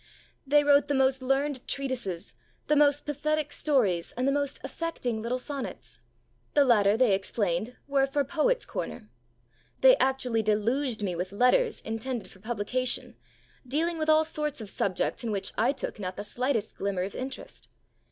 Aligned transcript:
They 0.47 0.63
wrote 0.63 0.87
the 0.87 0.95
most 0.95 1.21
learned 1.21 1.67
treatises, 1.67 2.33
the 2.65 2.75
most 2.75 3.05
pathetic 3.05 3.51
stories, 3.51 4.13
and 4.13 4.27
the 4.27 4.31
most 4.31 4.59
affecting 4.63 5.21
little 5.21 5.37
sonnets. 5.37 6.01
The 6.55 6.63
latter, 6.63 6.97
they 6.97 7.13
explained, 7.13 7.77
were 7.87 8.07
for 8.07 8.23
Poet's 8.23 8.65
Corner. 8.65 9.11
They 9.81 9.95
actually 9.97 10.41
deluged 10.41 11.03
me 11.03 11.13
with 11.15 11.31
letters, 11.31 11.81
intended 11.81 12.31
for 12.31 12.39
publication, 12.39 13.15
dealing 13.67 13.99
with 13.99 14.09
all 14.09 14.25
sorts 14.25 14.59
of 14.59 14.71
subjects 14.71 15.23
in 15.23 15.29
which 15.29 15.53
I 15.55 15.71
took 15.71 15.99
not 15.99 16.15
the 16.15 16.23
slightest 16.23 16.77
glimmer 16.77 17.03
of 17.03 17.13
interest. 17.13 17.67